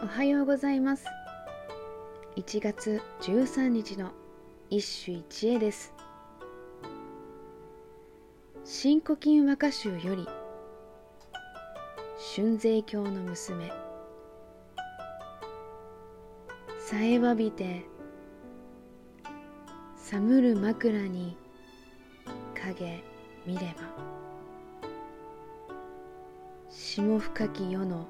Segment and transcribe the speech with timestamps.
[0.00, 1.06] おはようございます。
[2.36, 4.12] 1月13日の
[4.70, 5.92] 一首一会です。
[8.64, 10.28] 新古今和歌集より
[12.36, 13.72] 春税教の娘。
[16.78, 17.84] さえわびて
[19.96, 21.36] 寒る枕に
[22.54, 23.02] 影
[23.44, 24.18] 見れば。
[26.70, 28.06] 霜深き夜の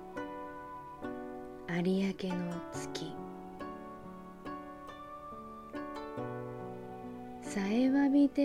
[1.70, 1.92] 有明
[2.34, 3.12] の月。
[7.42, 8.42] さえわびて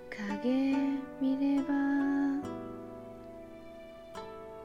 [0.10, 0.74] 影
[1.22, 1.74] 見れば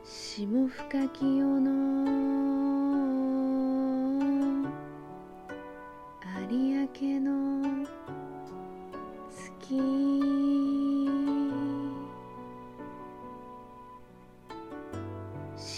[0.04, 2.87] 霜深き夜の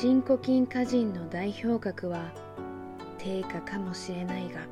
[0.03, 2.33] 新古今歌人の代表格は
[3.19, 4.63] 定価かもしれないが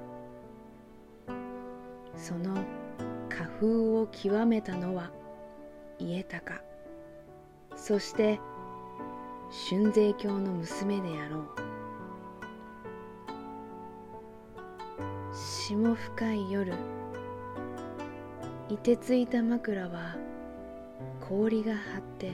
[2.16, 2.54] その
[3.28, 3.66] 花風
[4.00, 5.10] を極めたのは
[5.98, 6.58] 家高
[7.76, 8.40] そして
[9.70, 11.48] 春税教の娘であろう。
[15.34, 16.72] 霜深い夜
[18.70, 20.16] いてついた枕は
[21.20, 22.32] 氷が張って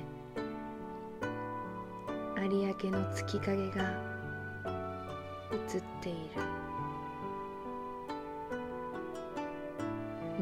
[2.47, 3.83] 有明の月影が
[5.51, 6.19] 映っている。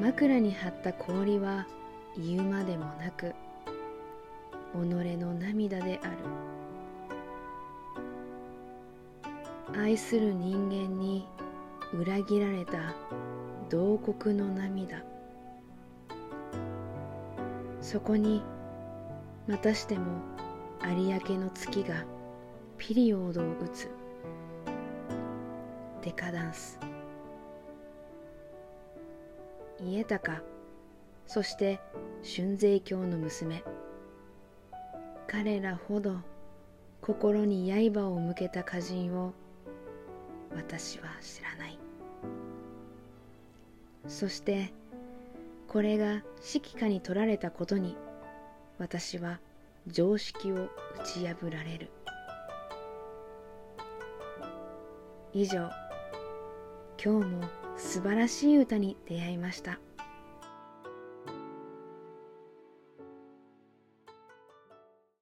[0.00, 1.64] 枕に張った氷は
[2.16, 3.32] 言うまでもなく
[4.72, 4.76] 己
[5.16, 6.08] の涙であ
[9.72, 9.80] る。
[9.80, 11.28] 愛する人間に
[11.94, 12.94] 裏切られた
[13.70, 15.04] 同国の涙。
[17.80, 18.42] そこに
[19.46, 20.06] またしても
[20.84, 22.04] 有明の月が
[22.76, 23.88] ピリオドを打つ。
[26.02, 26.78] デカダンス。
[29.80, 30.42] 家高
[31.26, 31.80] そして
[32.36, 33.62] 春税教の娘。
[35.28, 36.16] 彼らほど
[37.00, 39.32] 心に刃を向けた歌人を
[40.54, 41.78] 私は知らない。
[44.08, 44.72] そして
[45.68, 47.96] これが指揮下に取られたことに
[48.78, 49.38] 私は
[49.86, 50.68] 常識を打
[51.04, 51.90] ち破られる
[55.32, 55.70] 以上
[57.02, 59.80] 今日も素晴らしい歌に出会いました。